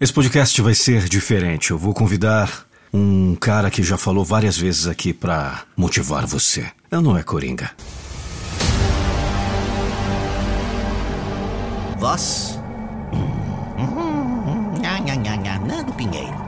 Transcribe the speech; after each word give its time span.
Esse 0.00 0.14
podcast 0.14 0.62
vai 0.62 0.74
ser 0.74 1.10
diferente. 1.10 1.72
Eu 1.72 1.78
vou 1.78 1.92
convidar 1.92 2.64
um 2.90 3.36
cara 3.36 3.70
que 3.70 3.82
já 3.82 3.98
falou 3.98 4.24
várias 4.24 4.56
vezes 4.56 4.86
aqui 4.86 5.12
para 5.12 5.64
motivar 5.76 6.26
você. 6.26 6.70
Ele 6.90 7.02
não 7.02 7.18
é 7.18 7.22
coringa. 7.22 7.70
Voz? 11.98 12.58
Nando 15.66 15.92
Pinheiro. 15.92 16.38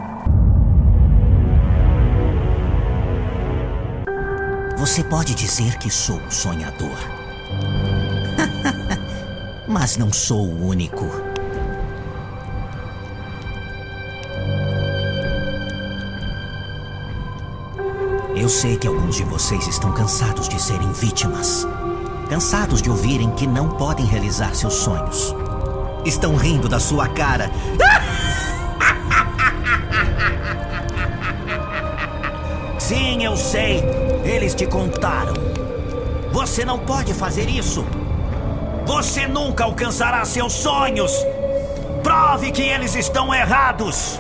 Você 4.78 5.04
pode 5.04 5.34
dizer 5.34 5.76
que 5.76 5.90
sou 5.90 6.18
sonhador. 6.30 6.98
Mas 9.68 9.98
não 9.98 10.10
sou 10.10 10.46
o 10.46 10.66
único. 10.68 11.21
Eu 18.42 18.48
sei 18.48 18.76
que 18.76 18.88
alguns 18.88 19.14
de 19.14 19.22
vocês 19.22 19.68
estão 19.68 19.92
cansados 19.92 20.48
de 20.48 20.60
serem 20.60 20.90
vítimas. 20.94 21.64
Cansados 22.28 22.82
de 22.82 22.90
ouvirem 22.90 23.30
que 23.30 23.46
não 23.46 23.68
podem 23.68 24.04
realizar 24.04 24.56
seus 24.56 24.74
sonhos. 24.74 25.32
Estão 26.04 26.34
rindo 26.34 26.68
da 26.68 26.80
sua 26.80 27.06
cara. 27.06 27.52
Sim, 32.80 33.22
eu 33.22 33.36
sei. 33.36 33.80
Eles 34.24 34.56
te 34.56 34.66
contaram. 34.66 35.34
Você 36.32 36.64
não 36.64 36.80
pode 36.80 37.14
fazer 37.14 37.48
isso. 37.48 37.86
Você 38.84 39.28
nunca 39.28 39.62
alcançará 39.62 40.24
seus 40.24 40.52
sonhos. 40.52 41.12
Prove 42.02 42.50
que 42.50 42.62
eles 42.62 42.96
estão 42.96 43.32
errados. 43.32 44.18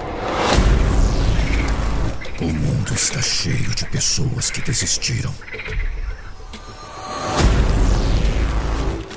Mundo 2.82 2.94
está 2.94 3.22
cheio 3.22 3.72
de 3.76 3.84
pessoas 3.86 4.50
que 4.50 4.60
desistiram. 4.60 5.32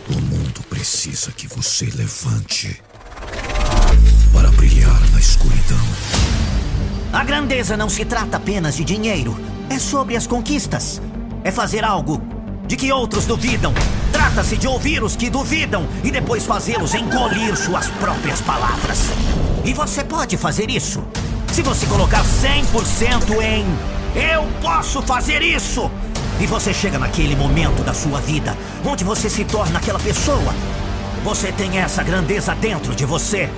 O 0.08 0.22
mundo 0.22 0.62
precisa 0.70 1.32
que 1.32 1.48
você 1.48 1.86
levante 1.96 2.80
para 4.32 4.52
brilhar 4.52 5.02
na 5.12 5.20
escuridão. 5.20 5.80
A 7.12 7.24
grandeza 7.24 7.76
não 7.76 7.90
se 7.90 8.06
trata 8.06 8.38
apenas 8.38 8.76
de 8.76 8.84
dinheiro. 8.84 9.36
É 9.68 9.80
sobre 9.80 10.16
as 10.16 10.28
conquistas. 10.28 11.02
É 11.44 11.50
fazer 11.50 11.84
algo 11.84 12.22
de 12.68 12.76
que 12.76 12.92
outros 12.92 13.26
duvidam. 13.26 13.74
Trata-se 14.12 14.58
de 14.58 14.68
ouvir 14.68 15.02
os 15.02 15.16
que 15.16 15.28
duvidam 15.28 15.88
e 16.04 16.12
depois 16.12 16.46
fazê-los 16.46 16.94
engolir 16.94 17.58
suas 17.58 17.88
próprias 17.90 18.42
palavras. 18.42 19.00
E 19.66 19.74
você 19.74 20.04
pode 20.04 20.38
fazer 20.38 20.70
isso. 20.70 21.04
Se 21.56 21.62
você 21.62 21.86
colocar 21.86 22.22
100% 22.22 23.42
em 23.42 23.66
eu 24.14 24.44
posso 24.62 25.02
fazer 25.02 25.42
isso. 25.42 25.90
E 26.38 26.46
você 26.46 26.74
chega 26.74 27.00
naquele 27.00 27.34
momento 27.34 27.82
da 27.82 27.94
sua 27.94 28.20
vida 28.20 28.58
onde 28.84 29.06
você 29.06 29.30
se 29.30 29.46
torna 29.46 29.80
aquela 29.80 29.98
pessoa. 29.98 30.54
Você 31.24 31.54
tem 31.54 31.78
essa 31.78 32.04
grandeza 32.04 32.54
dentro 32.56 32.94
de 32.94 33.06
você. 33.06 33.50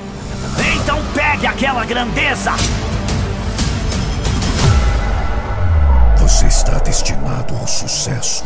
Então 0.76 1.00
pegue 1.16 1.48
aquela 1.48 1.84
grandeza. 1.86 2.52
Você 6.20 6.46
está 6.46 6.78
destinado 6.78 7.56
ao 7.56 7.68
sucesso. 7.68 8.44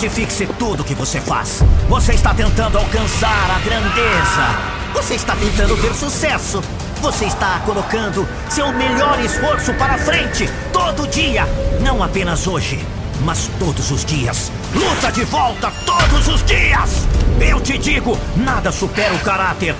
Certifique-se 0.00 0.46
tudo 0.58 0.82
que 0.82 0.94
você 0.94 1.20
faz. 1.20 1.62
Você 1.86 2.14
está 2.14 2.32
tentando 2.32 2.78
alcançar 2.78 3.50
a 3.50 3.58
grandeza. 3.58 4.94
Você 4.94 5.14
está 5.14 5.36
tentando 5.36 5.76
ter 5.76 5.94
sucesso. 5.94 6.62
Você 7.02 7.26
está 7.26 7.60
colocando 7.66 8.26
seu 8.48 8.72
melhor 8.72 9.22
esforço 9.22 9.74
para 9.74 9.98
frente 9.98 10.48
todo 10.72 11.06
dia. 11.06 11.46
Não 11.82 12.02
apenas 12.02 12.46
hoje, 12.46 12.82
mas 13.26 13.50
todos 13.58 13.90
os 13.90 14.02
dias. 14.02 14.50
Luta 14.72 15.12
de 15.12 15.22
volta 15.24 15.70
todos 15.84 16.28
os 16.28 16.42
dias. 16.46 17.06
Eu 17.38 17.60
te 17.60 17.76
digo: 17.76 18.18
nada 18.36 18.72
supera 18.72 19.14
o 19.14 19.18
caráter. 19.18 19.76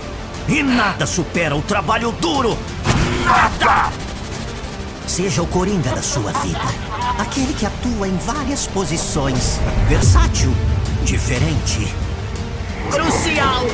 E 0.47 0.63
nada 0.63 1.07
supera 1.07 1.57
o 1.57 1.63
trabalho 1.63 2.13
duro. 2.13 2.59
Nada! 3.25 3.91
Seja 5.07 5.41
o 5.41 5.47
coringa 5.47 5.91
da 5.91 6.03
sua 6.03 6.31
vida. 6.33 6.61
Aquele 7.31 7.55
que 7.55 7.65
atua 7.65 8.09
em 8.09 8.17
várias 8.17 8.67
posições. 8.67 9.61
Versátil, 9.89 10.53
diferente, 11.05 11.87
crucial. 12.91 13.67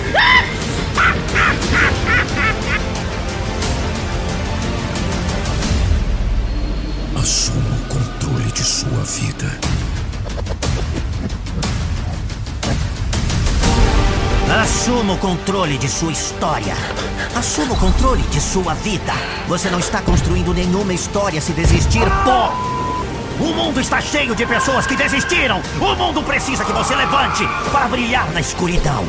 Assuma 7.17 7.77
o 7.77 7.89
controle 7.89 8.53
de 8.53 8.63
sua 8.63 9.03
vida. 9.05 9.59
Assuma 14.63 15.15
o 15.15 15.19
controle 15.19 15.79
de 15.79 15.89
sua 15.89 16.13
história. 16.13 16.75
Assuma 17.35 17.73
o 17.73 17.79
controle 17.79 18.23
de 18.25 18.39
sua 18.39 18.75
vida. 18.75 19.15
Você 19.49 19.71
não 19.71 19.79
está 19.79 20.03
construindo 20.03 20.53
nenhuma 20.53 20.93
história 20.93 21.41
se 21.41 21.55
desistir, 21.55 22.05
pô! 22.23 22.77
O 23.39 23.53
mundo 23.53 23.81
está 23.81 24.01
cheio 24.01 24.35
de 24.35 24.47
pessoas 24.47 24.87
que 24.87 24.97
desistiram. 24.97 25.61
O 25.79 25.95
mundo 25.95 26.23
precisa 26.23 26.65
que 26.65 26.73
você 26.73 26.95
levante 26.95 27.47
para 27.71 27.87
brilhar 27.87 28.31
na 28.33 28.41
escuridão. 28.41 29.05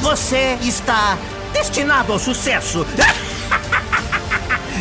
Você 0.00 0.56
está 0.62 1.18
destinado 1.52 2.12
ao 2.12 2.18
sucesso. 2.18 2.86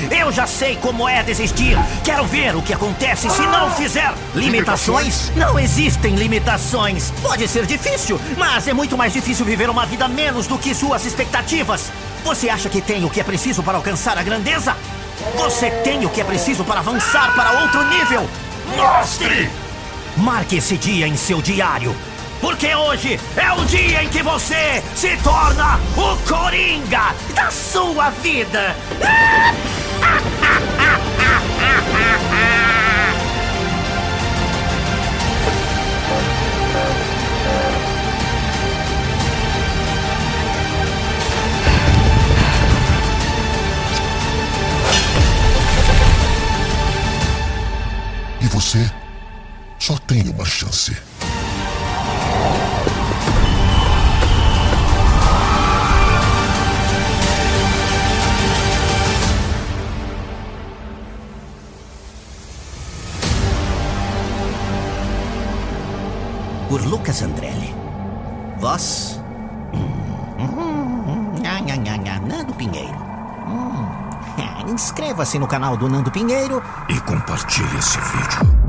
Eu 0.09 0.31
já 0.31 0.47
sei 0.47 0.78
como 0.78 1.09
é 1.09 1.22
desistir. 1.22 1.78
Quero 2.03 2.24
ver 2.26 2.56
o 2.56 2.62
que 2.62 2.74
acontece 2.74 3.30
se 3.30 3.42
não 3.42 3.72
fizer. 3.72 4.14
Limitações? 4.34 5.31
Não 5.36 5.59
existem 5.59 6.16
limitações. 6.16 7.12
Pode 7.22 7.47
ser 7.47 7.66
difícil, 7.66 8.20
mas 8.38 8.68
é 8.68 8.74
muito 8.74 8.97
mais 8.97 9.12
difícil 9.12 9.46
viver 9.46 9.70
uma 9.70 9.86
vida 9.86 10.08
menos 10.08 10.47
do 10.47 10.58
que 10.58 10.74
suas 10.74 11.06
expectativas. 11.06 11.92
Você 12.24 12.50
acha 12.50 12.70
que 12.70 12.80
tem 12.80 13.03
o 13.03 13.09
que 13.09 13.20
é 13.20 13.24
preciso 13.24 13.64
para 13.64 13.78
alcançar 13.78 14.18
a 14.18 14.24
grandeza? 14.24 14.76
Você 15.36 15.72
tem 15.84 16.06
o 16.06 16.09
que 16.09 16.22
é 16.22 16.24
preciso 16.24 16.64
para 16.64 16.80
avançar 16.80 17.34
para 17.36 17.64
outro 17.64 17.84
nível. 17.88 18.30
Mostre! 18.75 19.50
Marque 20.17 20.57
esse 20.57 20.78
dia 20.78 21.07
em 21.07 21.16
seu 21.16 21.41
diário. 21.41 21.95
Porque 22.41 22.73
hoje 22.75 23.19
é 23.35 23.51
o 23.53 23.66
dia 23.66 24.03
em 24.03 24.09
que 24.09 24.22
você 24.22 24.83
se 24.95 25.17
torna 25.17 25.79
o 25.95 26.17
Coringa 26.28 27.16
da 27.33 27.50
sua 27.50 28.09
vida. 28.09 28.75
E 32.63 32.63
você 48.67 48.91
só 49.79 49.97
tem 50.00 50.29
uma 50.29 50.44
chance. 50.44 50.94
Por 66.67 66.85
Lucas 66.85 67.22
Andrelli. 67.22 67.73
Voz? 68.59 69.22
Hum, 69.73 71.41
Nando 72.19 72.53
Pinheiro. 72.55 73.16
Inscreva-se 74.67 75.40
no 75.40 75.47
canal 75.47 75.78
do 75.78 75.87
Nando 75.87 76.11
Pinheiro 76.11 76.61
E 76.90 76.99
compartilhe 77.02 77.78
esse 77.78 77.97
vídeo. 77.99 78.66